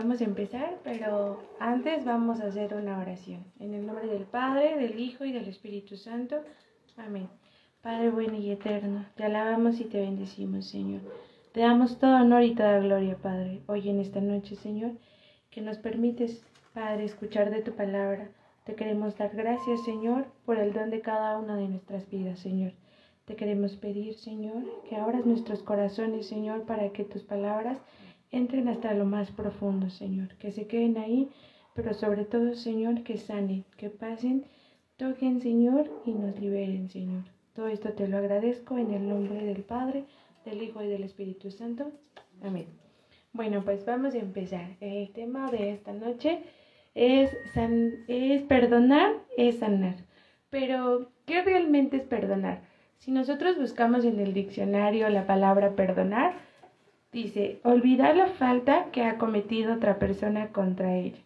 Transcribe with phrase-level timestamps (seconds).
[0.00, 3.44] vamos a empezar, pero antes vamos a hacer una oración.
[3.58, 6.36] En el nombre del Padre, del Hijo y del Espíritu Santo.
[6.96, 7.28] Amén.
[7.82, 11.02] Padre bueno y eterno, te alabamos y te bendecimos, Señor.
[11.52, 14.92] Te damos todo honor y toda gloria, Padre, hoy en esta noche, Señor,
[15.50, 18.30] que nos permites, Padre, escuchar de tu palabra.
[18.64, 22.72] Te queremos dar gracias, Señor, por el don de cada una de nuestras vidas, Señor.
[23.26, 27.76] Te queremos pedir, Señor, que abras nuestros corazones, Señor, para que tus palabras
[28.30, 31.28] entren hasta lo más profundo, Señor, que se queden ahí,
[31.74, 34.44] pero sobre todo, Señor, que sanen, que pasen,
[34.96, 37.24] toquen, Señor, y nos liberen, Señor.
[37.54, 40.04] Todo esto te lo agradezco en el nombre del Padre,
[40.44, 41.90] del Hijo y del Espíritu Santo.
[42.42, 42.66] Amén.
[43.32, 44.76] Bueno, pues vamos a empezar.
[44.80, 46.42] El tema de esta noche
[46.94, 47.30] es,
[48.08, 49.96] es perdonar, es sanar.
[50.50, 52.62] Pero, ¿qué realmente es perdonar?
[52.98, 56.34] Si nosotros buscamos en el diccionario la palabra perdonar,
[57.12, 61.18] Dice, olvidar la falta que ha cometido otra persona contra ella.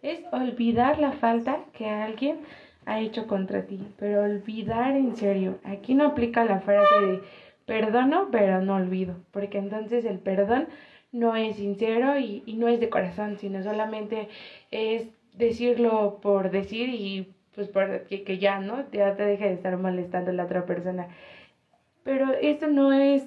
[0.00, 2.38] Es olvidar la falta que alguien
[2.86, 5.58] ha hecho contra ti, pero olvidar en serio.
[5.64, 7.20] Aquí no aplica la frase de
[7.66, 10.68] perdono, pero no olvido, porque entonces el perdón
[11.12, 14.28] no es sincero y, no es de corazón, sino solamente
[14.70, 18.90] es decirlo por decir y pues por que, que ya, ¿no?
[18.90, 21.08] Ya te deje de estar molestando a la otra persona.
[22.04, 23.26] Pero esto no es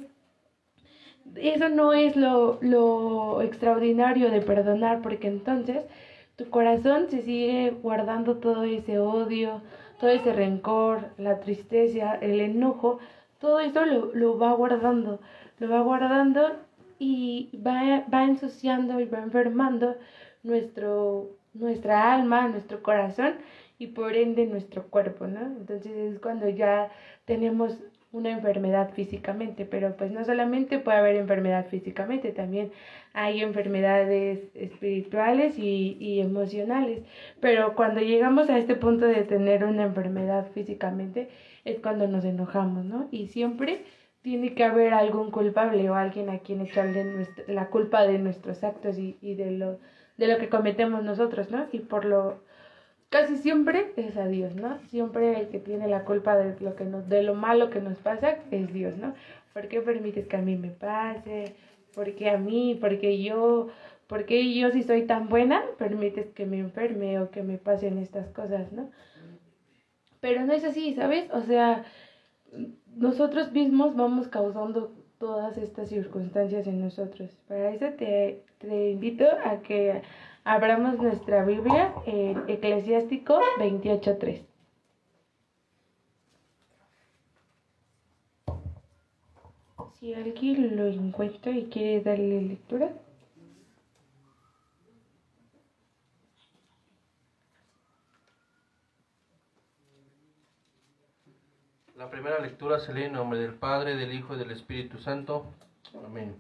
[1.36, 5.86] eso no es lo, extraordinario de perdonar, porque entonces
[6.36, 9.62] tu corazón se sigue guardando todo ese odio,
[10.00, 13.00] todo ese rencor, la tristeza, el enojo,
[13.40, 15.20] todo eso lo, va guardando,
[15.60, 16.52] lo va guardando
[17.00, 19.96] y va, va ensuciando y va enfermando
[20.44, 23.36] nuestro, nuestra alma, nuestro corazón
[23.78, 25.42] y por ende nuestro cuerpo, ¿no?
[25.42, 26.92] Entonces es cuando ya
[27.26, 27.78] tenemos
[28.12, 32.72] una enfermedad físicamente, pero pues no solamente puede haber enfermedad físicamente, también
[33.14, 37.04] hay enfermedades espirituales y, y, emocionales,
[37.40, 41.30] pero cuando llegamos a este punto de tener una enfermedad físicamente
[41.66, 43.08] es cuando nos enojamos, ¿no?
[43.12, 43.84] Y siempre
[44.22, 48.98] tiene que haber algún culpable o alguien a quien echarle la culpa de nuestros actos
[48.98, 49.80] y, y de, lo,
[50.18, 51.68] de lo que cometemos nosotros, ¿no?
[51.72, 52.42] Y por lo
[53.10, 54.80] casi siempre es a Dios, ¿no?
[54.90, 57.98] Siempre el que tiene la culpa de lo que nos, de lo malo que nos
[57.98, 59.14] pasa es Dios, ¿no?
[59.54, 61.56] ¿Por qué permites que a mí me pase?
[61.94, 62.78] ¿Por qué a mí?
[62.80, 63.70] ¿Por qué yo?
[64.08, 67.98] ¿Por qué yo si soy tan buena permites que me enferme o que me pasen
[67.98, 68.90] estas cosas, ¿no?
[70.20, 71.30] Pero no es así, ¿sabes?
[71.32, 71.86] O sea,
[72.96, 77.32] nosotros mismos vamos causando todas estas circunstancias en nosotros.
[77.48, 80.02] Para eso te, te invito a que
[80.44, 84.46] Abramos nuestra Biblia en Eclesiástico 28.3.
[90.00, 92.90] Si alguien lo encuentra y quiere darle lectura.
[101.98, 105.46] La primera lectura se lee en nombre del Padre, del Hijo y del Espíritu Santo.
[106.06, 106.34] Amén.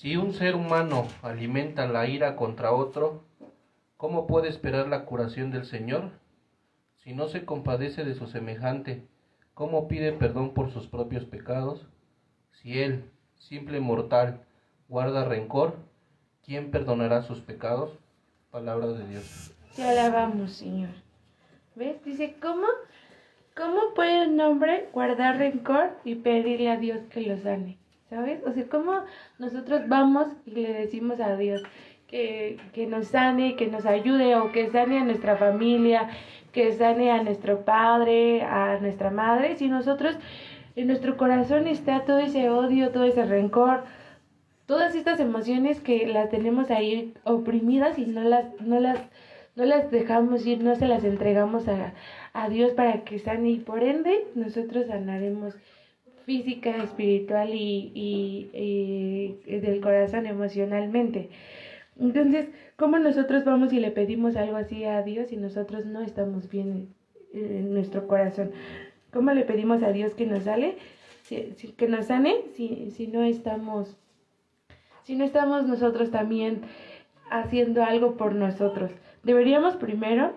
[0.00, 3.22] Si un ser humano alimenta la ira contra otro,
[3.98, 6.12] ¿cómo puede esperar la curación del Señor?
[7.04, 9.06] Si no se compadece de su semejante,
[9.52, 11.86] ¿cómo pide perdón por sus propios pecados?
[12.50, 14.40] Si él, simple mortal,
[14.88, 15.76] guarda rencor,
[16.46, 17.90] ¿quién perdonará sus pecados?
[18.50, 19.54] Palabra de Dios.
[19.76, 20.94] Te alabamos, Señor.
[21.74, 22.02] ¿Ves?
[22.06, 22.68] Dice, ¿cómo?
[23.54, 27.79] ¿Cómo puede un hombre guardar rencor y pedirle a Dios que lo sane?
[28.10, 28.40] ¿Sabes?
[28.44, 29.04] O sea, ¿cómo
[29.38, 31.62] nosotros vamos y le decimos a Dios
[32.08, 36.10] que, que nos sane, que nos ayude o que sane a nuestra familia,
[36.50, 40.16] que sane a nuestro padre, a nuestra madre, si nosotros
[40.74, 43.84] en nuestro corazón está todo ese odio, todo ese rencor,
[44.66, 48.98] todas estas emociones que las tenemos ahí oprimidas y no las, no las,
[49.54, 51.92] no las dejamos ir, no se las entregamos a,
[52.32, 55.54] a Dios para que sane y por ende nosotros sanaremos
[56.30, 61.28] física, espiritual y, y, y, del corazón emocionalmente.
[61.98, 66.48] Entonces, ¿cómo nosotros vamos y le pedimos algo así a Dios y nosotros no estamos
[66.48, 66.94] bien
[67.32, 68.52] en, nuestro corazón?
[69.12, 70.76] ¿Cómo le pedimos a Dios que nos sale?
[71.28, 73.96] que nos sane si, si no estamos
[75.04, 76.62] si no estamos nosotros también
[77.30, 78.90] haciendo algo por nosotros.
[79.22, 80.32] Deberíamos primero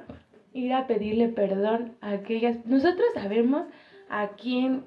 [0.53, 2.65] ir a pedirle perdón a aquellas.
[2.65, 3.65] Nosotros sabemos
[4.09, 4.83] a quién,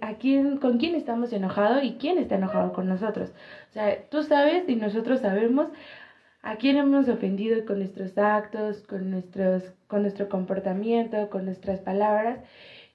[0.00, 3.30] a quién, con quién estamos enojados y quién está enojado con nosotros.
[3.70, 5.68] O sea, tú sabes y nosotros sabemos
[6.42, 12.40] a quién hemos ofendido con nuestros actos, con nuestros, con nuestro comportamiento, con nuestras palabras.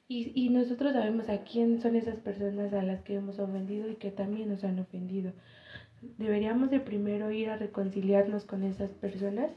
[0.07, 3.95] Y, y nosotros sabemos a quién son esas personas a las que hemos ofendido y
[3.95, 5.33] que también nos han ofendido.
[6.01, 9.51] Deberíamos de primero ir a reconciliarnos con esas personas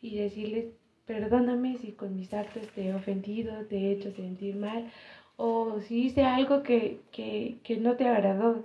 [0.00, 0.66] y decirles,
[1.06, 4.90] perdóname si con mis actos te he ofendido, te he hecho sentir mal,
[5.36, 8.64] o si hice algo que, que, que no te agradó.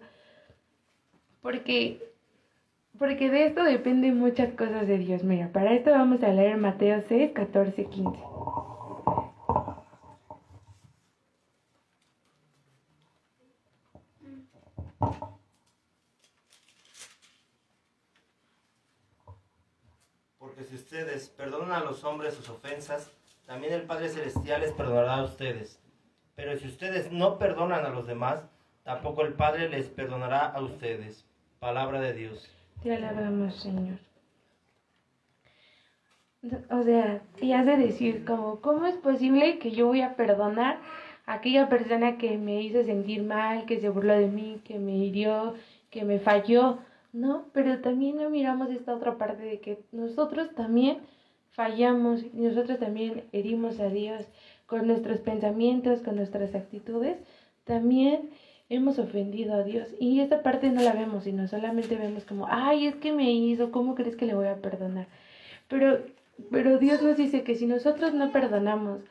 [1.42, 2.00] Porque,
[2.98, 5.24] porque de esto dependen muchas cosas de Dios.
[5.24, 8.20] Mira, para esto vamos a leer Mateo 6, 14, 15.
[20.72, 23.12] si ustedes perdonan a los hombres sus ofensas,
[23.46, 25.81] también el Padre Celestial les perdonará a ustedes.
[26.42, 28.44] Pero si ustedes no perdonan a los demás,
[28.84, 31.24] tampoco el Padre les perdonará a ustedes.
[31.60, 32.50] Palabra de Dios.
[32.82, 34.00] Te alabamos, Señor.
[36.72, 40.80] O sea, y has de decir como, ¿cómo es posible que yo voy a perdonar
[41.28, 44.98] a aquella persona que me hizo sentir mal, que se burló de mí, que me
[44.98, 45.54] hirió,
[45.92, 46.80] que me falló?
[47.14, 47.46] ¿no?
[47.54, 51.02] Pero también no miramos esta otra parte de que nosotros también
[51.52, 54.26] fallamos, nosotros también herimos a Dios
[54.72, 57.18] con nuestros pensamientos, con nuestras actitudes,
[57.66, 58.30] también
[58.70, 59.90] hemos ofendido a Dios.
[60.00, 63.70] Y esta parte no la vemos, sino solamente vemos como, ay, es que me hizo,
[63.70, 65.08] ¿cómo crees que le voy a perdonar?
[65.68, 66.00] Pero,
[66.52, 69.02] pero Dios nos dice que si nosotros no perdonamos,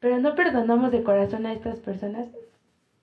[0.00, 2.28] pero no perdonamos de corazón a estas personas,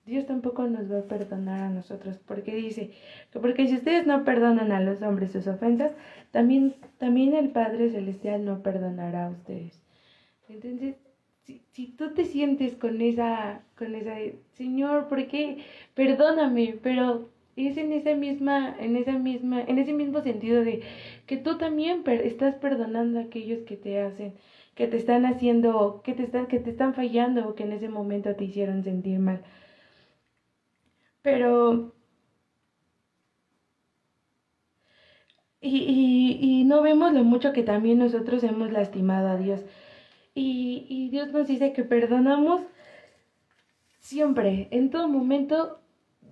[0.04, 2.90] Dios tampoco nos va a perdonar a nosotros, porque dice
[3.30, 5.92] que porque si ustedes no perdonan a los hombres sus ofensas,
[6.32, 9.80] también, también el Padre Celestial no perdonará a ustedes.
[10.48, 10.96] Entonces,
[11.44, 14.16] si, si tú te sientes con esa, con esa,
[14.54, 15.64] Señor, ¿por qué?
[15.94, 20.82] Perdóname, pero es en esa misma, en esa misma, en ese mismo sentido de
[21.26, 24.34] que tú también estás perdonando a aquellos que te hacen,
[24.74, 27.88] que te están haciendo, que te están, que te están fallando o que en ese
[27.88, 29.42] momento te hicieron sentir mal.
[31.22, 31.92] Pero...
[35.60, 39.64] Y, y, no vemos lo mucho que también nosotros hemos lastimado a Dios.
[40.34, 42.62] Y, y Dios nos dice que perdonamos
[44.00, 45.78] siempre, en todo momento.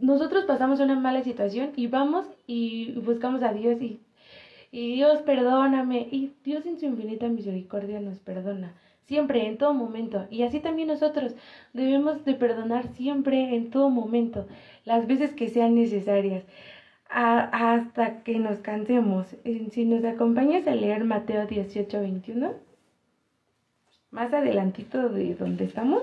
[0.00, 4.00] Nosotros pasamos una mala situación y vamos y buscamos a Dios y,
[4.72, 6.08] y Dios perdóname.
[6.10, 8.74] Y Dios en su infinita misericordia nos perdona
[9.10, 10.26] siempre, en todo momento.
[10.30, 11.34] Y así también nosotros
[11.72, 14.46] debemos de perdonar siempre, en todo momento,
[14.84, 16.44] las veces que sean necesarias,
[17.08, 19.26] hasta que nos cansemos.
[19.72, 22.69] Si nos acompañas a leer Mateo 18, 21,
[24.10, 26.02] más adelantito de donde estamos.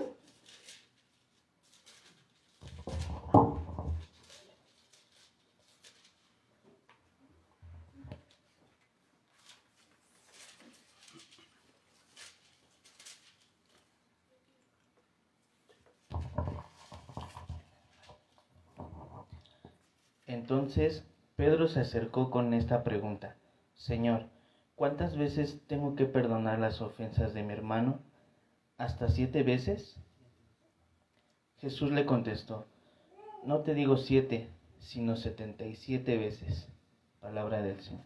[20.25, 21.03] Entonces
[21.35, 23.35] Pedro se acercó con esta pregunta,
[23.75, 24.27] Señor,
[24.77, 27.99] ¿cuántas veces tengo que perdonar las ofensas de mi hermano?
[28.77, 29.99] ¿Hasta siete veces?
[31.57, 32.67] Jesús le contestó,
[33.43, 34.47] no te digo siete,
[34.79, 36.69] sino setenta y siete veces.
[37.19, 38.03] Palabra del Señor.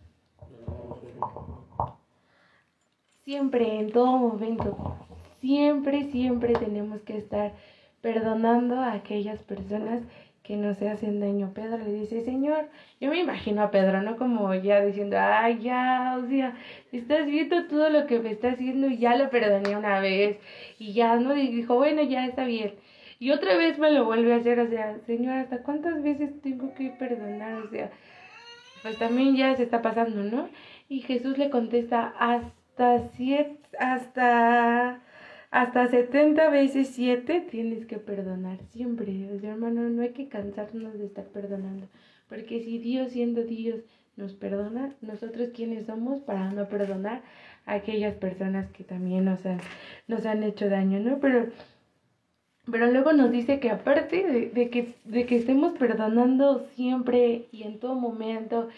[3.25, 4.95] Siempre, en todo momento,
[5.41, 7.53] siempre, siempre tenemos que estar
[8.01, 10.01] perdonando a aquellas personas
[10.43, 11.53] que no se hacen daño.
[11.53, 12.69] Pedro le dice, Señor,
[12.99, 14.17] yo me imagino a Pedro, ¿no?
[14.17, 16.55] Como ya diciendo, ay, ya, o sea,
[16.91, 20.37] estás viendo todo lo que me está haciendo y ya lo perdoné una vez
[20.79, 21.35] y ya, ¿no?
[21.35, 22.73] Y dijo, bueno, ya está bien.
[23.19, 26.73] Y otra vez me lo vuelve a hacer, o sea, Señor, ¿hasta cuántas veces tengo
[26.73, 27.61] que perdonar?
[27.61, 27.91] O sea,
[28.81, 30.49] pues también ya se está pasando, ¿no?
[30.89, 35.01] Y Jesús le contesta, hasta siete, hasta
[35.51, 39.11] hasta 70 veces 7 tienes que perdonar siempre.
[39.43, 41.87] Hermano, no hay que cansarnos de estar perdonando.
[42.29, 43.81] Porque si Dios siendo Dios
[44.15, 47.21] nos perdona, nosotros quiénes somos para no perdonar
[47.65, 49.59] a aquellas personas que también nos han,
[50.07, 51.19] nos han hecho daño, ¿no?
[51.19, 51.47] Pero,
[52.71, 57.63] pero luego nos dice que aparte de, de, que, de que estemos perdonando siempre y
[57.63, 58.69] en todo momento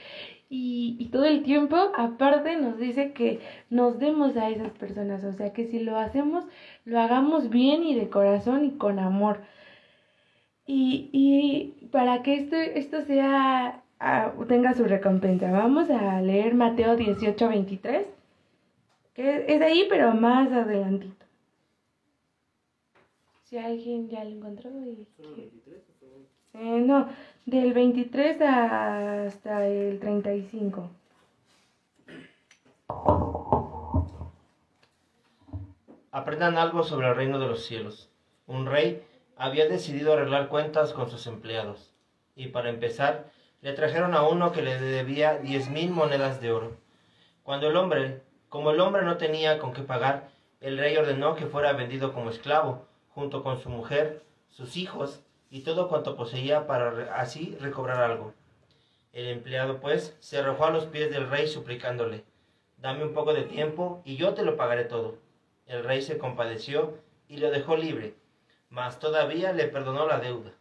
[0.55, 3.39] y, todo el tiempo, aparte, nos dice que
[3.71, 5.23] nos demos a esas personas.
[5.23, 6.45] O sea, que si lo hacemos,
[6.85, 9.41] lo hagamos bien y de corazón y con amor.
[10.67, 16.95] Y, y para que esto, esto sea, ah, tenga su recompensa, vamos a leer Mateo
[16.95, 18.05] 18, 23,
[19.15, 21.25] que es ahí, pero más adelantito.
[23.43, 24.69] Si alguien ya lo encontró.
[24.85, 25.07] Y...
[26.53, 27.09] Eh, no,
[27.45, 30.89] del 23 hasta el 35.
[36.11, 38.09] Aprendan algo sobre el reino de los cielos.
[38.47, 39.03] Un rey
[39.35, 41.91] había decidido arreglar cuentas con sus empleados,
[42.35, 43.31] y para empezar,
[43.61, 46.77] le trajeron a uno que le debía diez mil monedas de oro.
[47.43, 50.29] Cuando el hombre, como el hombre no tenía con qué pagar,
[50.61, 55.22] el rey ordenó que fuera vendido como esclavo, junto con su mujer, sus hijos
[55.53, 58.33] y todo cuanto poseía para así recobrar algo.
[59.11, 62.23] El empleado, pues, se arrojó a los pies del rey suplicándole,
[62.77, 65.19] Dame un poco de tiempo y yo te lo pagaré todo.
[65.67, 68.15] El rey se compadeció y lo dejó libre,
[68.71, 70.53] mas todavía le perdonó la deuda.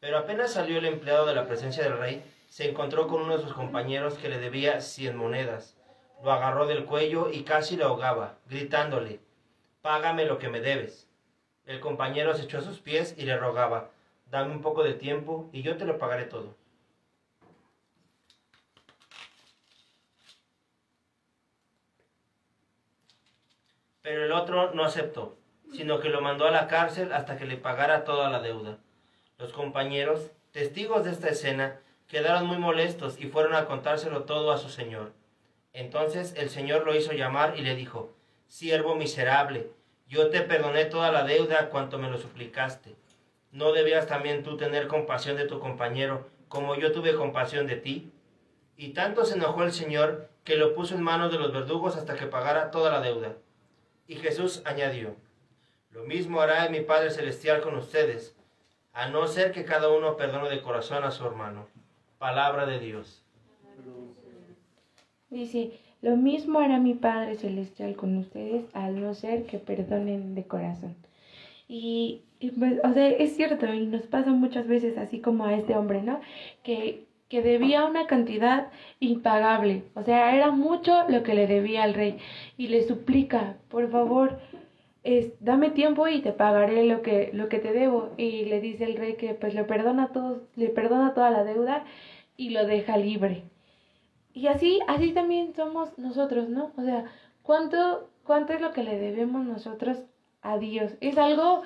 [0.00, 3.42] Pero apenas salió el empleado de la presencia del rey, se encontró con uno de
[3.42, 5.78] sus compañeros que le debía cien monedas.
[6.22, 9.20] Lo agarró del cuello y casi lo ahogaba, gritándole,
[9.80, 11.08] Págame lo que me debes.
[11.66, 13.90] El compañero se echó a sus pies y le rogaba,
[14.30, 16.54] dame un poco de tiempo y yo te lo pagaré todo.
[24.02, 25.38] Pero el otro no aceptó,
[25.72, 28.78] sino que lo mandó a la cárcel hasta que le pagara toda la deuda.
[29.38, 34.58] Los compañeros, testigos de esta escena, quedaron muy molestos y fueron a contárselo todo a
[34.58, 35.12] su señor.
[35.72, 38.12] Entonces el señor lo hizo llamar y le dijo,
[38.46, 39.70] Siervo miserable,
[40.08, 42.94] yo te perdoné toda la deuda cuanto me lo suplicaste.
[43.52, 48.12] ¿No debías también tú tener compasión de tu compañero como yo tuve compasión de ti?
[48.76, 52.16] Y tanto se enojó el Señor que lo puso en manos de los verdugos hasta
[52.16, 53.36] que pagara toda la deuda.
[54.06, 55.16] Y Jesús añadió,
[55.90, 58.36] Lo mismo hará mi Padre Celestial con ustedes,
[58.92, 61.66] a no ser que cada uno perdone de corazón a su hermano.
[62.18, 63.22] Palabra de Dios.
[65.30, 65.72] Dice,
[66.04, 70.94] lo mismo hará mi Padre Celestial con ustedes, al no ser que perdonen de corazón.
[71.66, 72.22] Y,
[72.58, 76.02] pues, o sea, es cierto, y nos pasa muchas veces así como a este hombre,
[76.02, 76.20] ¿no?
[76.62, 78.70] Que, que debía una cantidad
[79.00, 82.18] impagable, o sea, era mucho lo que le debía al rey,
[82.58, 84.38] y le suplica, por favor,
[85.04, 88.10] es, dame tiempo y te pagaré lo que, lo que te debo.
[88.18, 91.84] Y le dice el rey que pues le perdona todo, le perdona toda la deuda
[92.36, 93.44] y lo deja libre.
[94.34, 96.72] Y así, así también somos nosotros, ¿no?
[96.76, 97.04] O sea,
[97.42, 99.98] ¿cuánto, cuánto es lo que le debemos nosotros
[100.44, 100.92] a Dios.
[101.00, 101.62] Es algo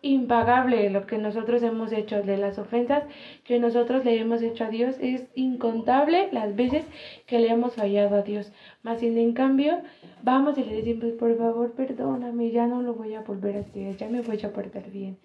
[0.00, 3.02] impagable lo que nosotros hemos hecho de las ofensas
[3.44, 4.96] que nosotros le hemos hecho a Dios.
[5.00, 6.84] Es incontable las veces
[7.26, 8.52] que le hemos fallado a Dios.
[8.82, 9.80] Más sin en cambio,
[10.22, 13.96] vamos y le decimos, por favor, perdóname, ya no lo voy a volver a hacer,
[13.96, 15.18] ya me voy a portar bien.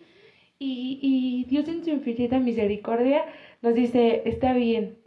[0.59, 3.25] Y, y Dios en su infinita misericordia
[3.61, 5.02] nos dice, está bien.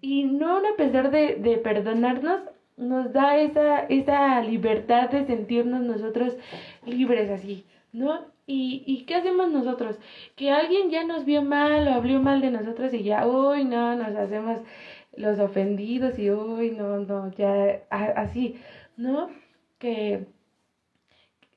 [0.00, 2.40] Y no a pesar de, de perdonarnos,
[2.76, 6.36] nos da esa, esa libertad de sentirnos nosotros
[6.84, 8.20] libres así, ¿no?
[8.46, 9.98] ¿Y, ¿Y qué hacemos nosotros?
[10.36, 13.96] Que alguien ya nos vio mal o habló mal de nosotros y ya, uy, no,
[13.96, 14.60] nos hacemos
[15.16, 18.60] los ofendidos y, uy, no, no, ya, así,
[18.96, 19.30] ¿no?
[19.78, 20.26] Que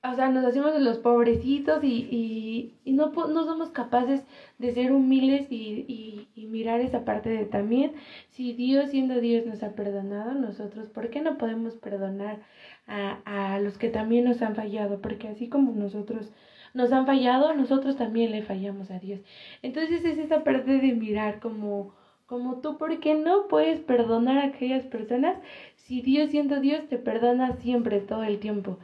[0.01, 4.25] o sea, nos hacemos los pobrecitos y, y, y no, no, somos capaces
[4.57, 7.93] de ser humildes y, y, mirar esa parte de también,
[8.29, 12.41] si Dios siendo Dios nos ha perdonado, nosotros, ¿por qué no podemos perdonar
[12.87, 13.19] a,
[13.55, 14.99] a los que también nos han fallado?
[15.01, 16.31] Porque así como nosotros
[16.73, 19.19] nos han fallado, nosotros también le fallamos a Dios.
[19.61, 21.93] Entonces es esa parte de mirar como,
[22.25, 25.37] como tú, ¿por qué no puedes perdonar a aquellas personas
[25.75, 28.79] si Dios siendo Dios te perdona siempre, todo el tiempo?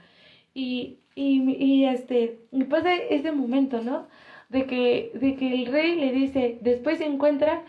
[0.53, 4.07] Y, y, y este, pasa ese momento, ¿no?
[4.49, 7.63] De que, de que el rey le dice, después se encuentra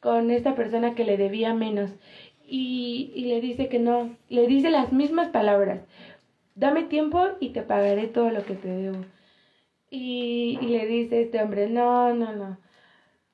[0.00, 1.90] con esta persona que le debía menos
[2.46, 5.80] y, y le dice que no, le dice las mismas palabras,
[6.54, 9.04] dame tiempo y te pagaré todo lo que te debo.
[9.90, 12.58] Y, y le dice este hombre, no, no, no.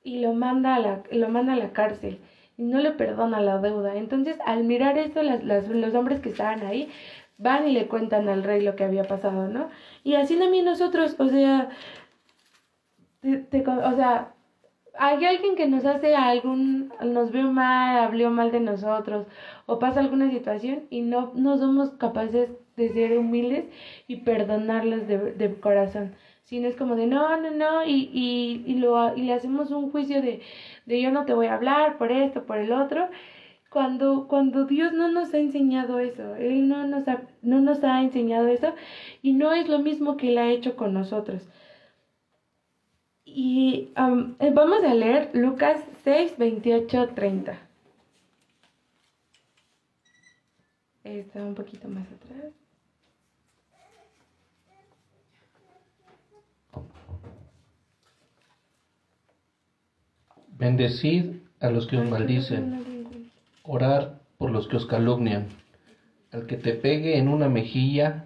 [0.03, 2.19] Y lo manda a la, lo manda a la cárcel.
[2.57, 3.97] Y no le perdona la deuda.
[3.97, 6.89] Entonces, al mirar esto, las, las, los hombres que estaban ahí
[7.37, 9.69] van y le cuentan al rey lo que había pasado, ¿no?
[10.03, 11.69] Y así también nosotros, o sea,
[13.21, 14.33] te, te, o sea,
[14.97, 19.27] hay alguien que nos hace algún, nos ve mal, habló mal de nosotros,
[19.65, 23.65] o pasa alguna situación y no, no somos capaces de ser humildes
[24.07, 26.15] y perdonarles de, de corazón.
[26.43, 29.91] Sino es como de no, no, no, y, y, y, lo, y le hacemos un
[29.91, 30.41] juicio de,
[30.85, 33.09] de yo no te voy a hablar por esto, por el otro,
[33.75, 38.01] cuando, cuando Dios no nos ha enseñado eso, Él no nos, ha, no nos ha
[38.01, 38.73] enseñado eso
[39.21, 41.45] y no es lo mismo que Él ha hecho con nosotros.
[43.25, 47.59] Y um, vamos a leer Lucas 6, 28, 30.
[51.03, 52.53] Está un poquito más atrás.
[60.47, 62.94] Bendecid a los que os maldicen,
[63.67, 65.47] orar por los que os calumnian.
[66.31, 68.25] Al que te pegue en una mejilla,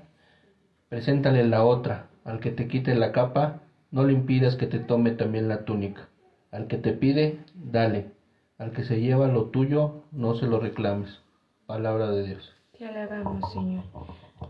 [0.89, 2.07] preséntale la otra.
[2.23, 6.09] Al que te quite la capa, no le impidas que te tome también la túnica.
[6.51, 8.11] Al que te pide, dale.
[8.57, 11.21] Al que se lleva lo tuyo, no se lo reclames.
[11.65, 12.53] Palabra de Dios.
[12.77, 13.83] Te alabamos, Señor.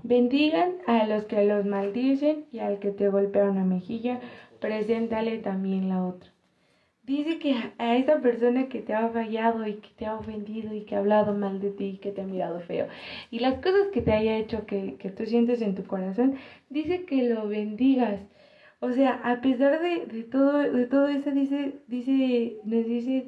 [0.04, 4.20] Bendigan a los que los maldicen y al que te golpea una mejilla,
[4.60, 6.30] preséntale también la otra.
[7.12, 10.82] Dice que a esa persona que te ha fallado y que te ha ofendido y
[10.86, 12.86] que ha hablado mal de ti y que te ha mirado feo
[13.32, 16.36] y las cosas que te haya hecho que, que tú sientes en tu corazón,
[16.70, 18.20] dice que lo bendigas.
[18.82, 23.26] O sea, a pesar de, de todo, de todo eso, dice, dice, nos dice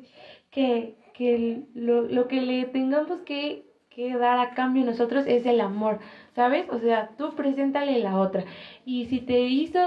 [0.51, 5.59] que, que lo, lo que le tengamos que, que dar a cambio nosotros es el
[5.61, 5.99] amor,
[6.35, 6.65] ¿sabes?
[6.69, 8.43] O sea, tú preséntale la otra.
[8.85, 9.79] Y si te hizo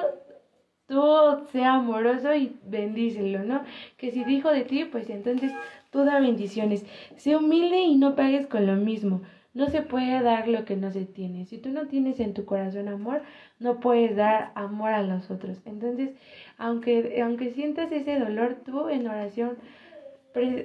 [0.87, 3.65] tú sea amoroso y bendícelo, ¿no?
[3.97, 5.53] Que si dijo de ti, pues entonces
[5.91, 6.85] tú da bendiciones.
[7.17, 9.23] Sé humilde y no pagues con lo mismo.
[9.55, 11.47] No se puede dar lo que no se tiene.
[11.47, 13.23] Si tú no tienes en tu corazón amor,
[13.61, 15.59] no puedes dar amor a los otros.
[15.65, 16.11] Entonces,
[16.59, 19.57] aunque, aunque sientas ese dolor, tú en oración,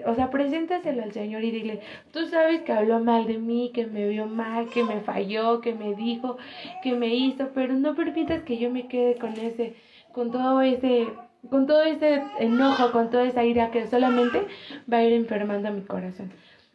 [0.07, 3.85] o sea, preséntaselo al Señor y dile, tú sabes que habló mal de mí, que
[3.85, 6.37] me vio mal, que me falló, que me dijo,
[6.81, 9.75] que me hizo, pero no permitas que yo me quede con ese
[10.11, 11.13] con todo ese
[11.49, 14.45] con todo ese enojo, con toda esa ira que solamente
[14.91, 16.31] va a ir enfermando mi corazón.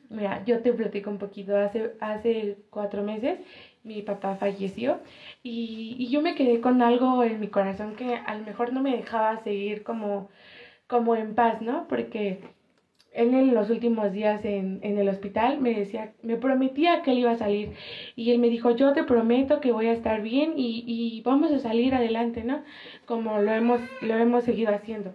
[0.08, 3.40] Mira, yo te platico un poquito, hace, hace cuatro meses
[3.82, 5.00] mi papá falleció
[5.42, 8.80] y, y, yo me quedé con algo en mi corazón que a lo mejor no
[8.80, 10.30] me dejaba seguir como,
[10.86, 11.86] como en paz, ¿no?
[11.88, 12.40] Porque
[13.14, 17.18] él en los últimos días en, en, el hospital me decía, me prometía que él
[17.18, 17.72] iba a salir.
[18.16, 21.52] Y él me dijo, yo te prometo que voy a estar bien y, y vamos
[21.52, 22.62] a salir adelante, ¿no?
[23.06, 25.14] Como lo hemos, lo hemos seguido haciendo.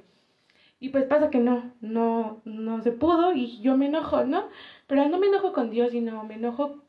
[0.80, 4.46] Y pues pasa que no, no, no se pudo y yo me enojo, ¿no?
[4.88, 6.82] Pero no me enojo con Dios, sino me enojo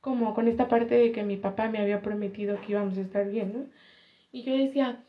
[0.00, 3.28] como con esta parte de que mi papá me había prometido que íbamos a estar
[3.30, 3.66] bien, ¿no?
[4.32, 5.02] Y yo decía,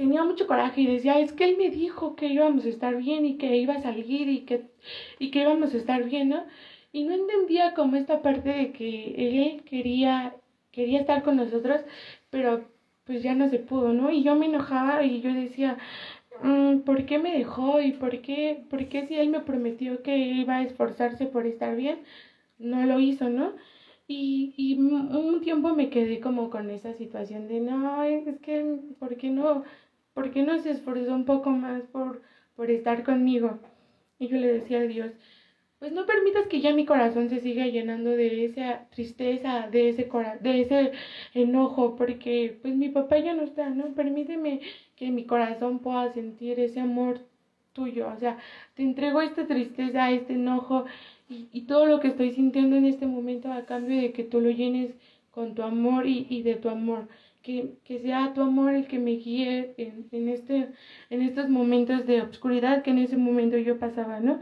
[0.00, 3.26] tenía mucho coraje y decía, es que él me dijo que íbamos a estar bien
[3.26, 4.62] y que iba a salir y que,
[5.18, 6.46] y que íbamos a estar bien, ¿no?
[6.92, 10.34] Y no entendía como esta parte de que él quería,
[10.72, 11.82] quería estar con nosotros,
[12.30, 12.64] pero
[13.04, 14.10] pues ya no se pudo, ¿no?
[14.10, 15.76] Y yo me enojaba y yo decía,
[16.42, 17.80] mmm, ¿por qué me dejó?
[17.80, 21.76] ¿Y por qué, por qué si él me prometió que iba a esforzarse por estar
[21.76, 21.98] bien,
[22.58, 23.52] no lo hizo, ¿no?
[24.08, 29.16] Y, y un tiempo me quedé como con esa situación de, no, es que, ¿por
[29.16, 29.64] qué no?
[30.14, 32.22] ¿Por qué no se esforzó un poco más por,
[32.56, 33.58] por estar conmigo?
[34.18, 35.12] Y yo le decía a Dios,
[35.78, 40.08] pues no permitas que ya mi corazón se siga llenando de esa tristeza, de ese
[40.08, 40.92] cora de ese
[41.34, 43.86] enojo, porque pues mi papá ya no está, ¿no?
[43.94, 44.60] Permíteme
[44.96, 47.20] que mi corazón pueda sentir ese amor
[47.72, 48.36] tuyo, o sea,
[48.74, 50.84] te entrego esta tristeza, este enojo
[51.30, 54.40] y, y todo lo que estoy sintiendo en este momento a cambio de que tú
[54.40, 54.94] lo llenes
[55.30, 57.08] con tu amor y, y de tu amor
[57.42, 60.68] que, que sea tu amor el que me guíe en, en, este,
[61.10, 64.40] en estos momentos de obscuridad que en ese momento yo pasaba, ¿no?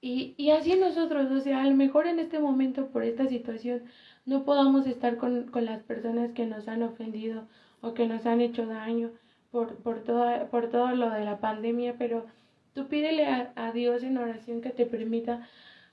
[0.00, 3.82] Y, y así nosotros, o sea, a lo mejor en este momento por esta situación
[4.26, 7.48] no podamos estar con, con las personas que nos han ofendido
[7.80, 9.10] o que nos han hecho daño
[9.50, 12.26] por, por, todo, por todo lo de la pandemia, pero
[12.74, 15.48] tú pídele a, a Dios en oración que te permita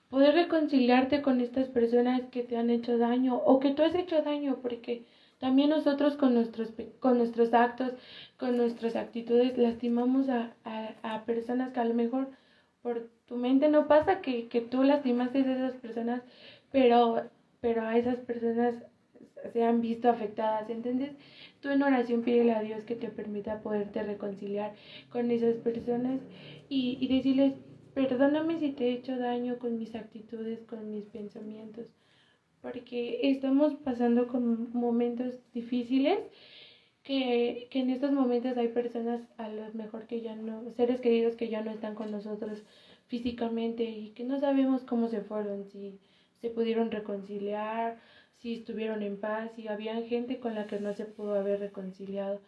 [0.10, 4.22] poder reconciliarte con estas personas que te han hecho daño o que tú has hecho
[4.22, 5.06] daño, porque
[5.40, 7.94] también nosotros con nuestros, con nuestros actos,
[8.38, 10.56] con nuestras actitudes, lastimamos a,
[11.04, 12.30] a, personas que a lo mejor
[12.82, 16.22] por tu mente no pasa que, que tú lastimaste a esas personas,
[16.72, 17.30] pero,
[17.62, 18.76] pero a esas personas
[19.52, 20.70] se han visto afectadas.
[20.70, 21.12] Entonces,
[21.60, 24.74] tú en oración pídele a Dios que te permita poderte reconciliar
[25.10, 26.22] con esas personas
[26.70, 27.54] y, y decirles,
[27.94, 31.88] perdóname si te he hecho daño con mis actitudes, con mis pensamientos
[32.66, 36.18] porque estamos pasando con momentos difíciles,
[37.04, 41.36] que, que en estos momentos hay personas a lo mejor que ya no, seres queridos
[41.36, 42.64] que ya no están con nosotros
[43.06, 46.00] físicamente y que no sabemos cómo se fueron, si
[46.42, 48.00] se pudieron reconciliar,
[48.40, 52.42] si estuvieron en paz, si había gente con la que no se pudo haber reconciliado.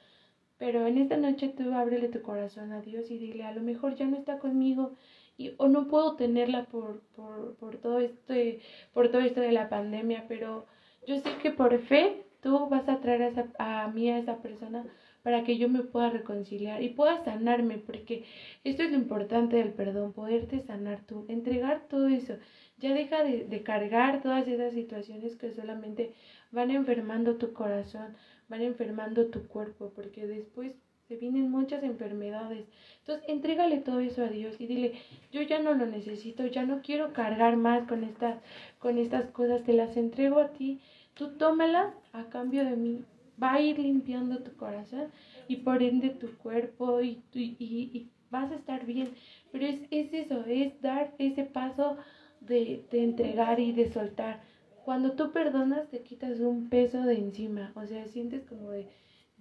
[0.57, 3.93] Pero en esta noche tú ábrele tu corazón a Dios y dile, a lo mejor
[3.93, 4.95] ya no está conmigo
[5.37, 8.59] y, o no puedo tenerla por, por, por, todo este,
[8.93, 10.65] por todo esto de la pandemia, pero
[11.05, 14.41] yo sé que por fe tú vas a traer a, esa, a mí a esa
[14.41, 14.85] persona
[15.23, 18.23] para que yo me pueda reconciliar y pueda sanarme, porque
[18.63, 22.37] esto es lo importante del perdón, poderte sanar tú, entregar todo eso.
[22.77, 26.13] Ya deja de, de cargar todas esas situaciones que solamente
[26.51, 28.15] van enfermando tu corazón,
[28.47, 30.73] van enfermando tu cuerpo, porque después
[31.07, 32.65] se vienen muchas enfermedades.
[32.99, 34.93] Entonces, entrégale todo eso a Dios y dile,
[35.31, 38.41] yo ya no lo necesito, ya no quiero cargar más con estas,
[38.79, 40.81] con estas cosas, te las entrego a ti,
[41.13, 43.05] tú tómalas a cambio de mí.
[43.41, 45.11] Va a ir limpiando tu corazón
[45.47, 49.13] y por ende tu cuerpo y, y, y, vas a estar bien.
[49.51, 51.97] Pero es, es eso, es dar ese paso
[52.41, 54.41] de, de entregar y de soltar.
[54.83, 58.87] Cuando tú perdonas, te quitas un peso de encima, o sea, sientes como de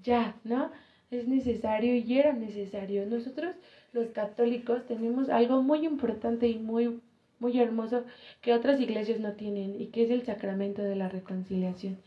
[0.02, 0.70] ya, ¿no?
[1.10, 3.06] Es necesario y era necesario.
[3.06, 3.54] Nosotros
[3.92, 7.00] los católicos tenemos algo muy importante y muy
[7.38, 8.04] muy hermoso
[8.40, 11.98] que otras iglesias no tienen y que es el sacramento de la reconciliación.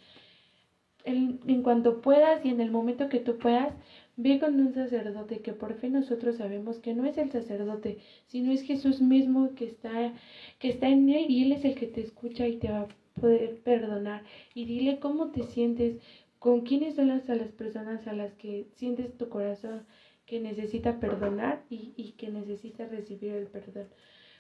[1.05, 3.73] En, en cuanto puedas y en el momento que tú puedas,
[4.17, 8.51] ve con un sacerdote que por fe nosotros sabemos que no es el sacerdote, sino
[8.51, 10.13] es Jesús mismo que está,
[10.59, 12.87] que está en él y él es el que te escucha y te va a
[13.19, 14.23] poder perdonar.
[14.53, 15.97] Y dile cómo te sientes,
[16.39, 19.85] con quiénes son las, las personas a las que sientes tu corazón
[20.25, 23.87] que necesita perdonar y, y que necesita recibir el perdón.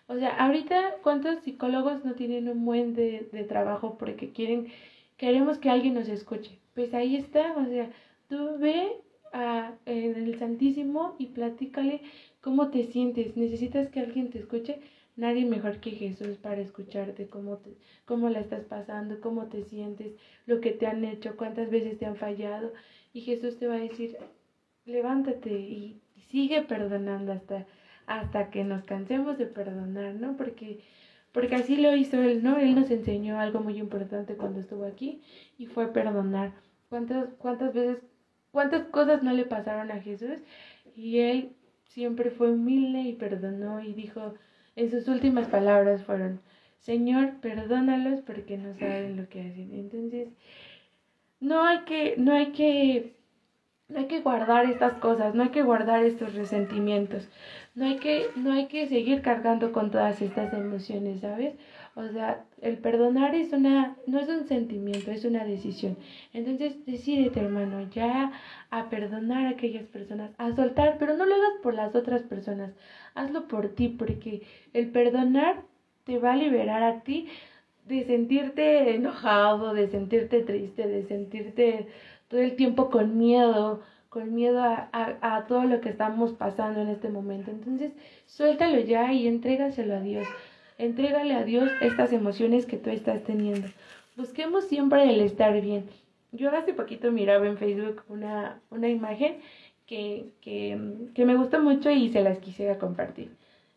[0.07, 4.67] O sea, ahorita, ¿cuántos psicólogos no tienen un buen de, de trabajo porque quieren,
[5.17, 6.59] queremos que alguien nos escuche?
[6.73, 7.91] Pues ahí está, o sea,
[8.27, 8.91] tú ve
[9.33, 12.01] a, en el Santísimo y platícale
[12.41, 13.37] cómo te sientes.
[13.37, 14.79] ¿Necesitas que alguien te escuche?
[15.19, 20.13] Nadie mejor que Jesús para escucharte cómo, te, cómo la estás pasando, cómo te sientes,
[20.45, 22.71] lo que te han hecho, cuántas veces te han fallado.
[23.11, 24.15] Y Jesús te va a decir,
[24.85, 27.65] levántate y, sigue perdonando hasta,
[28.05, 30.37] hasta que nos cansemos de perdonar, ¿no?
[30.37, 30.79] Porque,
[31.33, 32.57] porque así lo hizo Él, ¿no?
[32.57, 35.21] Él nos enseñó algo muy importante cuando estuvo aquí
[35.57, 36.53] y fue perdonar.
[36.87, 37.97] ¿Cuántas, cuántas veces,
[38.51, 40.39] cuántas cosas no le pasaron a Jesús?
[40.95, 44.35] Y Él siempre fue humilde y perdonó y dijo,
[44.79, 46.39] en sus últimas palabras fueron,
[46.79, 49.73] Señor, perdónalos porque no saben lo que hacen.
[49.73, 50.29] Entonces,
[51.41, 53.13] no hay que, no hay que,
[53.89, 57.27] no hay que guardar estas cosas, no hay que guardar estos resentimientos,
[57.75, 61.55] no hay que, no hay que seguir cargando con todas estas emociones, ¿sabes?
[61.99, 65.97] O sea, el perdonar es una, no es un sentimiento, es una decisión.
[66.33, 68.31] Entonces, decídete, hermano, ya
[68.69, 72.71] a perdonar a aquellas personas, a soltar, pero no lo hagas por las otras personas,
[73.15, 75.63] hazlo por ti, porque el perdonar
[76.05, 77.27] te va a liberar a ti
[77.85, 81.87] de sentirte enojado, de sentirte triste, de sentirte
[82.29, 86.79] todo el tiempo con miedo, con miedo a, a, a, todo lo que estamos pasando
[86.81, 87.51] en este momento.
[87.51, 87.91] Entonces,
[88.25, 90.27] suéltalo ya y entrégaselo a Dios.
[90.79, 93.67] Entrégale a Dios estas emociones que tú estás teniendo.
[94.15, 95.83] Busquemos siempre el estar bien.
[96.31, 99.39] Yo hace poquito miraba en Facebook una, una imagen
[99.85, 100.79] que, que,
[101.13, 103.29] que me gusta mucho y se las quisiera compartir.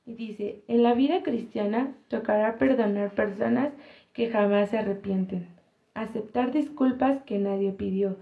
[0.06, 3.72] Y dice, en la vida cristiana tocará perdonar personas
[4.12, 5.48] que jamás se arrepienten,
[5.94, 8.16] aceptar disculpas que nadie pidió,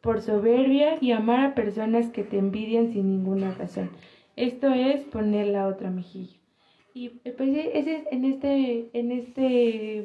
[0.00, 3.90] por soberbia y amar a personas que te envidian sin ninguna razón.
[4.34, 6.43] Esto es poner la otra mejilla.
[6.94, 9.98] Y pues ese es en este, en este,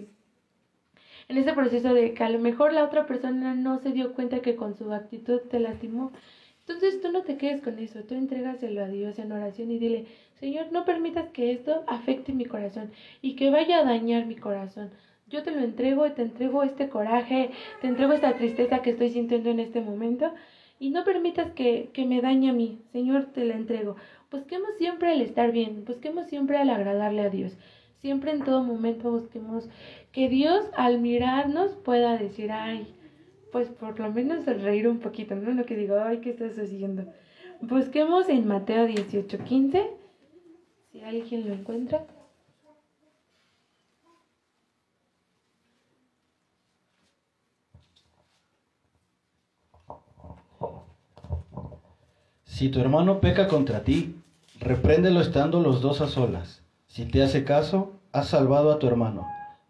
[1.30, 4.42] en este proceso de que a lo mejor la otra persona no se dio cuenta
[4.42, 6.12] que con su actitud te lastimó
[6.70, 10.06] entonces tú no te quedes con eso, tú entrégaselo a Dios en oración y dile,
[10.40, 12.92] Señor, no permitas que esto afecte mi corazón
[13.24, 14.92] y que vaya a dañar mi corazón.
[15.28, 17.50] Yo te lo entrego y te entrego este coraje,
[17.82, 20.32] te entrego esta tristeza que estoy sintiendo en este momento
[20.80, 22.78] y no permitas que, que me dañe a mí.
[22.92, 23.96] Señor, te la entrego.
[24.32, 27.58] Busquemos siempre el estar bien, busquemos siempre el agradarle a Dios.
[27.98, 29.68] Siempre en todo momento busquemos
[30.12, 32.94] que Dios al mirarnos pueda decir, ay,
[33.52, 35.52] pues por lo menos reír un poquito, ¿no?
[35.52, 37.12] Lo que digo, ay, ¿qué estás haciendo?
[37.60, 39.90] Busquemos en Mateo 18, 15,
[40.92, 42.06] si alguien lo encuentra.
[52.44, 54.19] Si tu hermano peca contra ti,
[54.60, 56.64] repréndelo estando los dos a solas.
[56.88, 59.28] Si te hace caso, has salvado a tu hermano.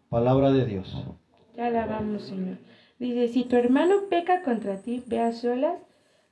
[0.08, 1.04] Palabra de Dios.
[1.56, 2.58] Ya alabamos, Señor.
[2.98, 5.76] Dice, si tu hermano peca contra ti, ve a solas,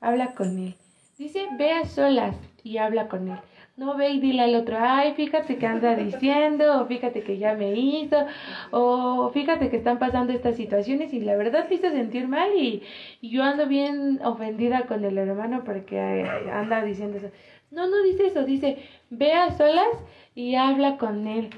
[0.01, 0.75] habla con él.
[1.17, 3.39] Dice, ve a solas y habla con él.
[3.79, 7.55] No ve y dile al otro, ay, fíjate que anda diciendo, o fíjate que ya
[7.55, 8.27] me hizo,
[8.73, 12.83] o fíjate que están pasando estas situaciones y la verdad te hizo sentir mal y,
[13.23, 17.31] yo ando bien ofendida con el hermano porque eh, anda diciendo eso.
[17.71, 18.79] No, no dice eso, dice,
[19.11, 21.51] ve a solas y habla con él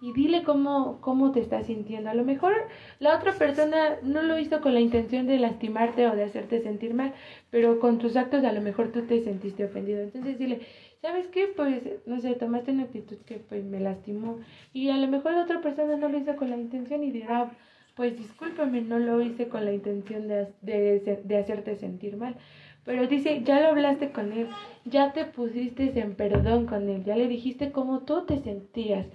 [0.00, 2.08] y dile cómo, cómo te estás sintiendo.
[2.10, 2.52] A lo mejor
[3.00, 6.94] la otra persona no lo hizo con la intención de lastimarte o de hacerte sentir
[6.94, 7.14] mal,
[7.50, 10.02] pero con tus actos a lo mejor tú te sentiste ofendido.
[10.02, 10.60] Entonces dile,
[11.04, 11.48] ¿sabes qué?
[11.48, 14.38] Pues, no sé, tomaste una actitud que pues me lastimó
[14.72, 17.50] y a lo mejor la otra persona no lo hizo con la intención y dirá,
[17.94, 22.36] pues discúlpame, no lo hice con la intención de, de, de hacerte sentir mal.
[22.84, 24.48] Pero dice, ya lo hablaste con él,
[24.84, 29.06] ya te pusiste en perdón con él, ya le dijiste cómo tú te sentías.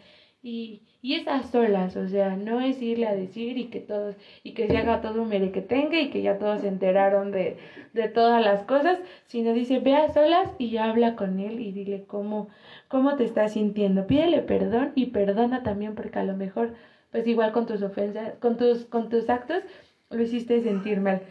[0.42, 4.16] Y, y es a solas, o sea, no es irle a decir y que todos,
[4.42, 7.58] y que se haga todo un merequetengue y que ya todos se enteraron de,
[7.94, 12.04] de todas las cosas, sino dice, ve a solas y habla con él y dile
[12.08, 12.48] cómo,
[12.88, 14.08] cómo te estás sintiendo.
[14.08, 16.72] Pídele perdón y perdona también porque a lo mejor,
[17.12, 19.64] pues igual con tus ofensas, con tus, con tus actos,
[20.10, 21.22] lo hiciste sentir mal.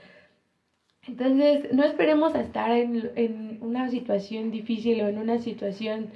[1.06, 6.10] Entonces, no esperemos a estar en, en una situación difícil o en una situación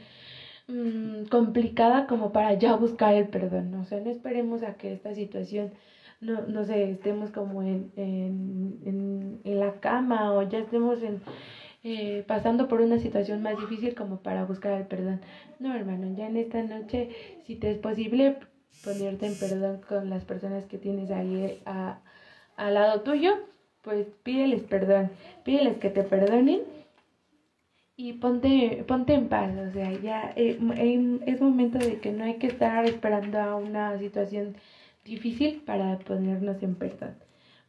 [0.69, 3.75] mmm, complicada como para ya buscar el perdón.
[3.75, 5.73] O sea, no esperemos a que esta situación,
[6.21, 11.21] no, no sé, estemos como en, en, en, en la cama o ya estemos en,
[11.85, 15.21] eh, pasando por una situación más difícil como para buscar el perdón.
[15.59, 17.09] No, hermano, ya en esta noche,
[17.47, 18.35] si te es posible,
[18.85, 21.97] ponerte en perdón con las personas que tienes ahí a,
[22.57, 23.39] al lado tuyo,
[23.83, 25.11] pues pídeles perdón,
[25.45, 26.61] pídeles que te perdonen
[27.97, 30.59] y ponte, ponte en paz, o sea, ya eh,
[31.27, 34.57] es momento de que no hay que estar esperando a una situación
[35.05, 37.17] difícil para ponernos en perdón.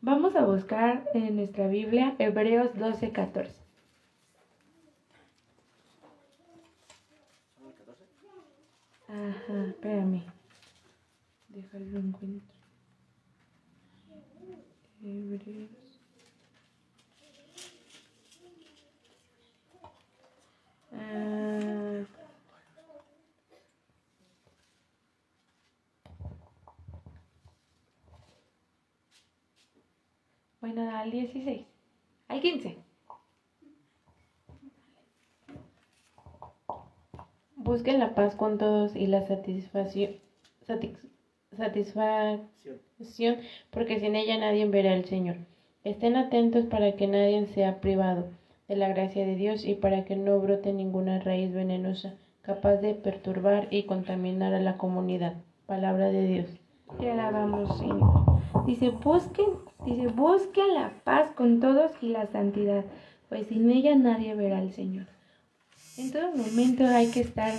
[0.02, 3.64] Vamos a buscar en nuestra Biblia Hebreos 12, 14.
[9.08, 10.24] Ajá, espérame.
[11.50, 12.58] Déjalo encuentro.
[15.04, 15.83] Hebreos.
[20.94, 22.04] Ah.
[30.62, 31.66] Bueno, al 16.
[32.30, 32.78] Al 15.
[37.56, 40.16] Busquen la paz con todos y la satisfacción,
[40.62, 40.98] satis,
[41.56, 43.38] satisfacción,
[43.72, 45.38] porque sin ella nadie verá al Señor.
[45.84, 48.28] Estén atentos para que nadie sea privado
[48.68, 52.94] de la gracia de Dios y para que no brote ninguna raíz venenosa capaz de
[52.94, 55.34] perturbar y contaminar a la comunidad.
[55.66, 56.50] Palabra de Dios.
[57.00, 58.42] Te alabamos, Señor.
[58.68, 59.46] Dice, busquen,
[59.86, 62.84] dice, busquen la paz con todos y la santidad,
[63.30, 65.06] pues sin ella nadie verá al Señor.
[65.98, 67.54] En todo momento hay que estar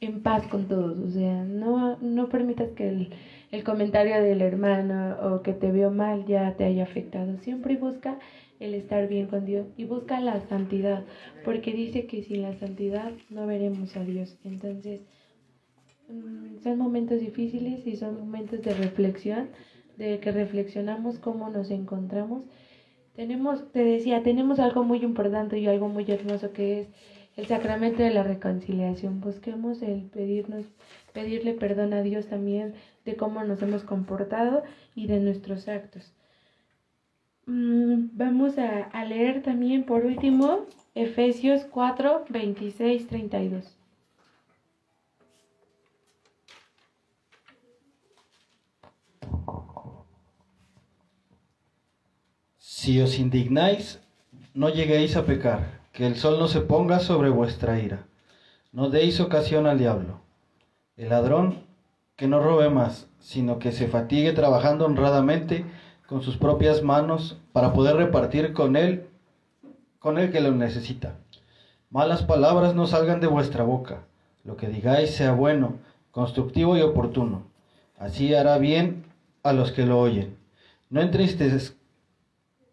[0.00, 3.10] en paz con todos, o sea, no, no permitas que el,
[3.50, 7.36] el comentario del hermano o que te vio mal ya te haya afectado.
[7.38, 8.18] Siempre busca
[8.60, 11.02] el estar bien con Dios y busca la santidad,
[11.44, 14.38] porque dice que sin la santidad no veremos a Dios.
[14.44, 15.00] Entonces,
[16.08, 19.48] mm, son momentos difíciles y son momentos de reflexión,
[19.96, 22.44] de que reflexionamos cómo nos encontramos.
[23.16, 26.88] Tenemos, te decía, tenemos algo muy importante y algo muy hermoso que es
[27.36, 29.20] el sacramento de la reconciliación.
[29.20, 30.66] Busquemos el pedirnos,
[31.12, 34.62] pedirle perdón a Dios también de cómo nos hemos comportado
[34.94, 36.12] y de nuestros actos.
[37.52, 43.76] Mm, vamos a, leer también por último Efesios 4, 26, 32.
[52.56, 54.00] Si os indignáis,
[54.54, 58.06] no lleguéis a pecar, que el sol no se ponga sobre vuestra ira.
[58.70, 60.20] No deis ocasión al diablo.
[60.96, 61.64] El ladrón
[62.14, 65.64] que no robe más, sino que se fatigue trabajando honradamente
[66.10, 69.06] con sus propias manos para poder repartir con él
[70.00, 71.14] con el que lo necesita.
[71.88, 74.02] Malas palabras no salgan de vuestra boca.
[74.42, 75.74] Lo que digáis sea bueno,
[76.10, 77.44] constructivo y oportuno.
[77.96, 79.04] Así hará bien
[79.44, 80.36] a los que lo oyen.
[80.88, 81.76] No, entristez,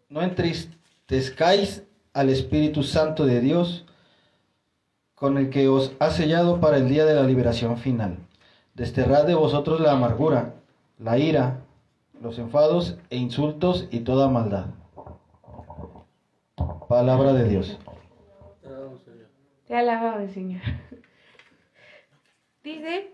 [0.08, 3.84] no entristezcáis al Espíritu Santo de Dios,
[5.14, 8.18] con el que os ha sellado para el día de la liberación final.
[8.74, 10.54] Desterrad de vosotros la amargura,
[10.98, 11.60] la ira,
[12.20, 14.66] los enfados e insultos y toda maldad.
[16.88, 17.78] Palabra de Dios.
[19.66, 20.62] Te alabamos, Señor.
[22.64, 23.12] Dice,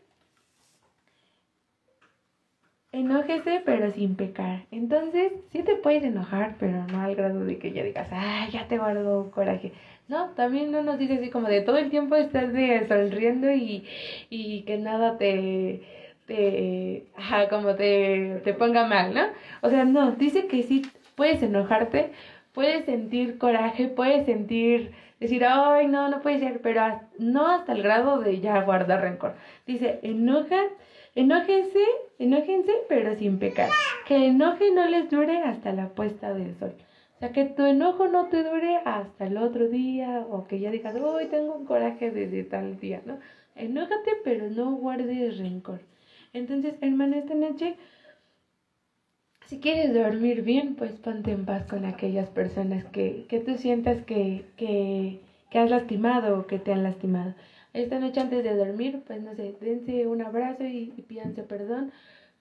[2.93, 4.67] enójese pero sin pecar.
[4.71, 8.69] Entonces, sí te puedes enojar, pero no al grado de que ya digas, ay, ya
[8.69, 9.73] te guardo coraje.
[10.07, 13.85] No, también no nos dice así como de todo el tiempo estás de sonriendo y,
[14.31, 15.83] y que nada te,
[16.27, 19.23] te ajá, como te, te ponga mal, ¿no?
[19.63, 20.83] O sea, no, dice que sí
[21.15, 22.13] puedes enojarte,
[22.53, 27.83] puedes sentir coraje, puedes sentir, decir, ay, no, no puede ser, pero no hasta el
[27.83, 29.35] grado de ya guardar rencor.
[29.67, 30.61] Dice, enoja,
[31.15, 31.85] enójense,
[32.19, 33.69] enójense, pero sin pecar.
[34.07, 36.75] Que enoje no les dure hasta la puesta del sol.
[37.17, 40.71] O sea, que tu enojo no te dure hasta el otro día o que ya
[40.71, 43.19] digas, hoy tengo un coraje desde tal día, ¿no?
[43.55, 45.81] Enójate, pero no guardes rencor.
[46.35, 47.75] Entonces, hermano, esta noche,
[49.47, 54.03] si quieres dormir bien, pues ponte en paz con aquellas personas que, que tú sientas
[54.03, 55.19] que, que,
[55.51, 57.33] que has lastimado o que te han lastimado.
[57.73, 61.91] Esta noche antes de dormir, pues no sé, dense un abrazo y, y pídanse perdón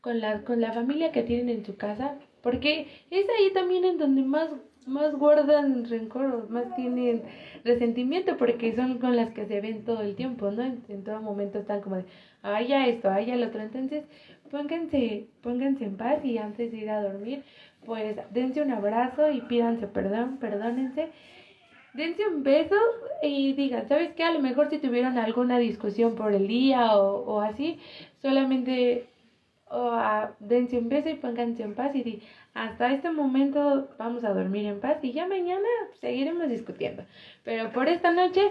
[0.02, 3.98] con la, con la familia que tienen en su casa, porque es ahí también en
[3.98, 4.50] donde más,
[4.88, 7.24] más guardan rencor, más tienen
[7.64, 10.64] resentimiento, porque son con las que se ven todo el tiempo, ¿no?
[10.64, 12.06] En, todo momento están como de,
[12.42, 13.62] ay, ya esto, ay, ya lo otro.
[13.62, 14.04] Entonces,
[14.52, 17.44] pónganse, pónganse en paz y antes de ir a dormir,
[17.86, 21.10] pues dense un abrazo y pídanse perdón, perdónense.
[21.94, 22.76] Dense un beso
[23.22, 24.24] y digan, ¿sabes qué?
[24.24, 27.80] A lo mejor si tuvieron alguna discusión por el día o, o así,
[28.22, 29.08] solamente
[29.74, 32.22] o a, dense un beso y pónganse en paz y di,
[32.54, 35.68] hasta este momento vamos a dormir en paz y ya mañana
[36.00, 37.04] seguiremos discutiendo.
[37.44, 38.42] Pero por esta noche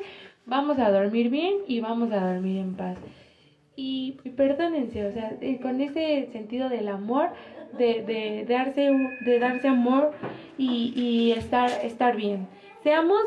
[0.44, 2.98] vamos a dormir bien y vamos a dormir en paz.
[3.76, 7.30] Y, y perdónense, o sea, eh, con ese sentido del amor,
[7.78, 8.90] de, de, darse,
[9.24, 10.12] de darse amor
[10.58, 12.48] y, y estar, estar bien.
[12.82, 13.22] Seamos,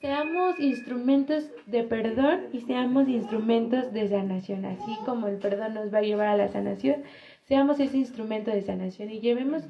[0.00, 4.64] seamos instrumentos de perdón y seamos instrumentos de sanación.
[4.64, 7.02] Así como el perdón nos va a llevar a la sanación,
[7.42, 9.64] seamos ese instrumento de sanación y llevemos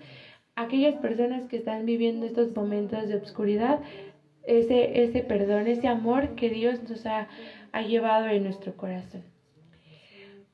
[0.57, 3.81] aquellas personas que están viviendo estos momentos de obscuridad
[4.47, 7.29] ese, ese perdón, ese amor que Dios nos ha,
[7.73, 9.23] ha llevado en nuestro corazón.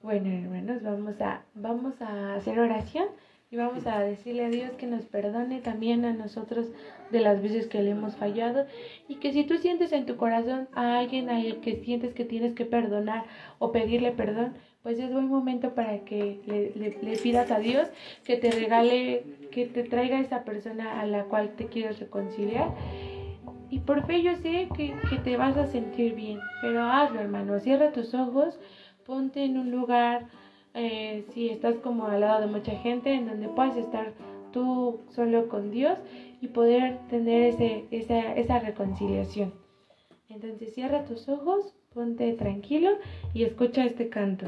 [0.03, 3.07] Bueno, hermanos, vamos a, vamos a hacer oración
[3.51, 6.68] y vamos a decirle a Dios que nos perdone también a nosotros
[7.11, 8.64] de las veces que le hemos fallado
[9.09, 12.25] y que si tú sientes en tu corazón a alguien a el que sientes que
[12.25, 13.25] tienes que perdonar
[13.59, 17.89] o pedirle perdón, pues es buen momento para que le, le, pidas a Dios
[18.24, 22.74] que te regale, que te traiga esa persona a la cual te quieres reconciliar.
[23.68, 27.59] Y por fe yo sé que, que te vas a sentir bien, pero hazlo hermano,
[27.61, 28.59] cierra tus ojos
[29.11, 30.28] ponte en un lugar,
[30.72, 34.12] eh, si estás como al lado de mucha gente, en donde puedas estar
[34.53, 35.99] tú solo con Dios
[36.41, 39.53] y poder tener ese, esa, esa reconciliación.
[40.28, 42.91] Entonces cierra tus ojos, ponte tranquilo
[43.34, 44.47] y escucha este canto.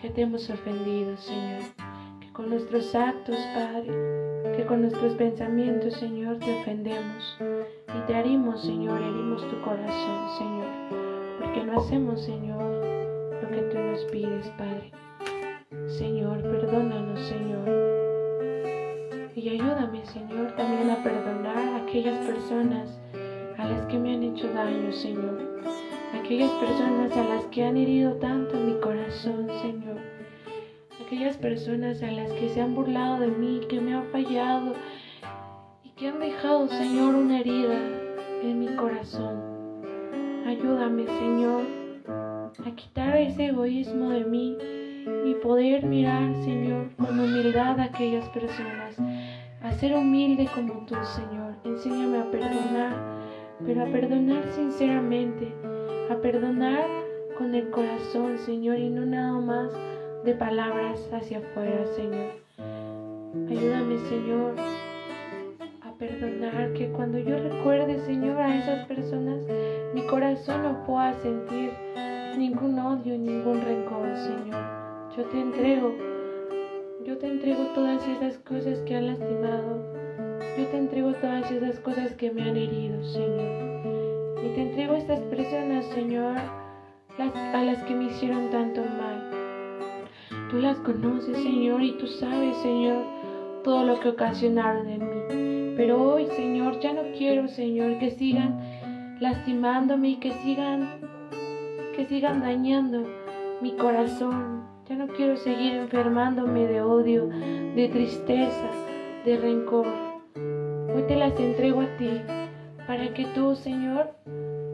[0.00, 1.62] Que te hemos ofendido, Señor.
[2.20, 3.88] Que con nuestros actos, Padre,
[4.56, 10.66] que con nuestros pensamientos, Señor, te ofendemos y te herimos, Señor, herimos tu corazón, Señor,
[11.40, 12.62] porque no hacemos, Señor,
[13.42, 14.92] lo que tú nos pides, Padre.
[15.88, 17.68] Señor, perdónanos, Señor.
[19.34, 23.00] Y ayúdame, Señor, también a perdonar a aquellas personas
[23.56, 25.47] a las que me han hecho daño, Señor.
[26.28, 29.96] Aquellas personas a las que han herido tanto mi corazón, Señor.
[31.02, 34.74] Aquellas personas a las que se han burlado de mí, que me han fallado
[35.82, 37.78] y que han dejado, Señor, una herida
[38.42, 39.40] en mi corazón.
[40.46, 41.62] Ayúdame, Señor,
[42.06, 44.54] a quitar ese egoísmo de mí
[45.24, 48.98] y poder mirar, Señor, con humildad a aquellas personas,
[49.62, 51.54] a ser humilde como tú, Señor.
[51.64, 52.92] Enséñame a perdonar,
[53.64, 55.54] pero a perdonar sinceramente,
[56.10, 56.86] a perdonar
[57.36, 59.72] con el corazón, Señor, y no nada más
[60.24, 62.30] de palabras hacia afuera, Señor.
[63.48, 64.54] Ayúdame, Señor,
[65.82, 69.42] a perdonar, que cuando yo recuerde, Señor, a esas personas,
[69.94, 71.72] mi corazón no pueda sentir
[72.38, 74.64] ningún odio, ningún rencor, Señor.
[75.14, 75.92] Yo te entrego,
[77.04, 79.98] yo te entrego todas esas cosas que han lastimado.
[80.56, 83.67] Yo te entrego todas esas cosas que me han herido, Señor.
[84.44, 86.36] Y te entrego a estas personas, Señor,
[87.18, 89.30] a las que me hicieron tanto mal.
[90.50, 93.02] Tú las conoces, Señor, y tú sabes, Señor,
[93.64, 95.74] todo lo que ocasionaron en mí.
[95.76, 98.60] Pero hoy, Señor, ya no quiero, Señor, que sigan
[99.20, 101.00] lastimándome y que sigan,
[101.96, 103.04] que sigan dañando
[103.60, 104.62] mi corazón.
[104.88, 108.70] Ya no quiero seguir enfermándome de odio, de tristeza,
[109.24, 109.86] de rencor.
[110.94, 112.37] Hoy te las entrego a ti
[112.88, 114.14] para que tú, Señor,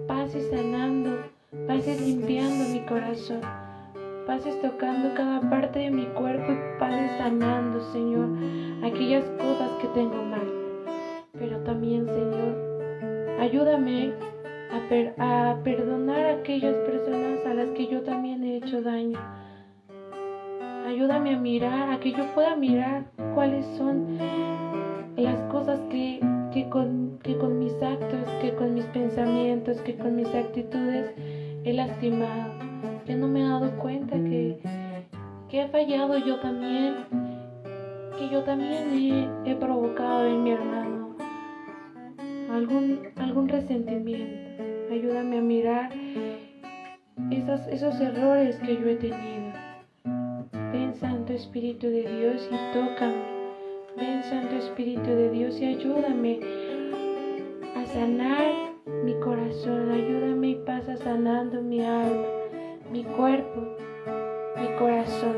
[0.06, 1.18] pases sanando,
[1.66, 3.40] pases limpiando mi corazón,
[4.24, 8.28] pases tocando cada parte de mi cuerpo y pases sanando, Señor,
[8.84, 10.46] aquellas cosas que tengo mal.
[11.36, 14.12] Pero también, Señor, ayúdame
[15.18, 19.18] a, a perdonar a aquellas personas a las que yo también he hecho daño.
[20.86, 24.18] Ayúdame a mirar, a que yo pueda mirar cuáles son
[25.16, 26.20] las cosas que,
[26.54, 31.12] que, con, que con mis actos, que con mis pensamientos, que con mis actitudes
[31.64, 32.54] he lastimado.
[33.04, 34.60] Que no me he dado cuenta que,
[35.48, 36.94] que he fallado yo también,
[38.16, 38.88] que yo también
[39.44, 41.16] he, he provocado en mi hermano
[42.52, 44.62] algún, algún resentimiento.
[44.92, 45.90] Ayúdame a mirar
[47.32, 49.52] esos, esos errores que yo he tenido.
[50.72, 53.43] Ven Santo Espíritu de Dios y tócame.
[53.96, 56.40] Ven Santo Espíritu de Dios y ayúdame
[57.76, 58.72] a sanar
[59.04, 59.90] mi corazón.
[59.92, 62.26] Ayúdame y pasa sanando mi alma,
[62.90, 63.76] mi cuerpo,
[64.60, 65.36] mi corazón.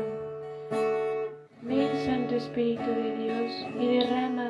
[1.61, 4.49] Ven Santo Espíritu de Dios y derrama,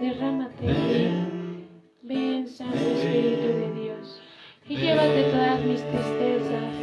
[0.00, 1.68] derrámate en mí.
[2.02, 4.22] Ven Santo Espíritu de Dios
[4.68, 6.74] y llévate todas mis tristezas,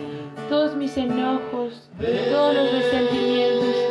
[0.48, 3.83] todos mis enojos, todos los resentimientos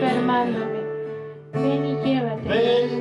[0.00, 0.80] enfermándome.
[1.52, 2.48] Ven y llévate.
[2.48, 2.99] Ven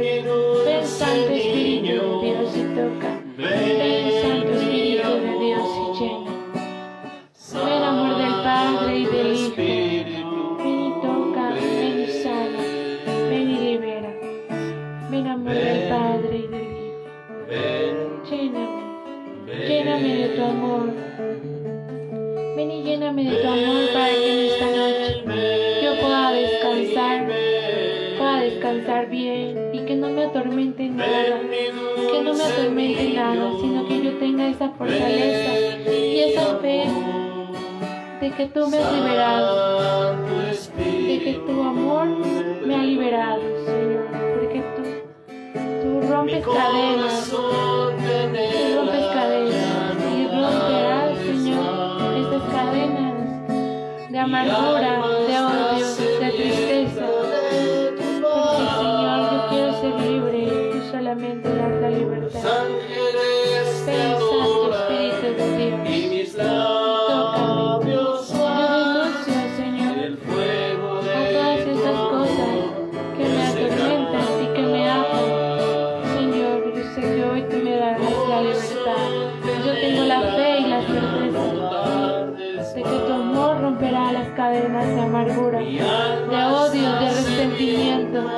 [88.22, 88.30] me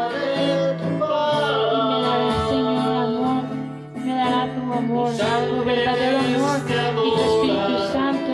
[2.02, 3.44] dará, Señor, amor,
[3.96, 5.10] me dará tu amor,
[5.50, 6.60] tu verdadero amor.
[7.06, 8.32] y tu Espíritu Santo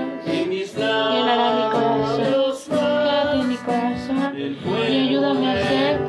[1.14, 2.18] llenará mi corazón.
[2.68, 4.36] Quédate en mi corazón
[4.88, 6.02] y ayúdame a ser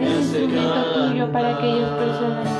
[0.00, 2.55] ese instrumento tuyo para aquellas personas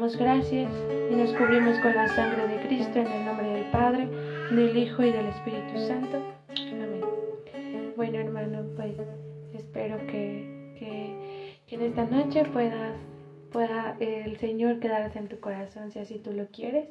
[0.00, 0.72] damos gracias
[1.10, 4.06] y nos cubrimos con la sangre de Cristo en el nombre del Padre,
[4.50, 6.22] del Hijo y del Espíritu Santo.
[6.48, 7.92] Amén.
[7.96, 8.96] Bueno, hermano, pues
[9.52, 12.96] espero que, que, que en esta noche puedas,
[13.52, 16.88] pueda el Señor quedarse en tu corazón si así tú lo quieres.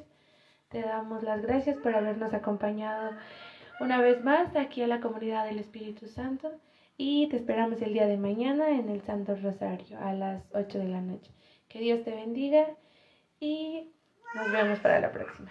[0.68, 3.10] Te damos las gracias por habernos acompañado
[3.80, 6.52] una vez más aquí a la comunidad del Espíritu Santo
[6.96, 10.88] y te esperamos el día de mañana en el Santo Rosario a las 8 de
[10.88, 11.32] la noche.
[11.68, 12.68] Que Dios te bendiga
[13.40, 13.92] y
[14.34, 15.50] nos vemos para la próxima.